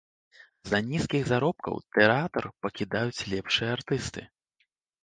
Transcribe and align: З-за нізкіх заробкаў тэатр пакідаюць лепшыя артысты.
З-за 0.69 0.79
нізкіх 0.91 1.23
заробкаў 1.31 1.75
тэатр 1.99 2.43
пакідаюць 2.67 3.25
лепшыя 3.37 3.71
артысты. 3.79 4.27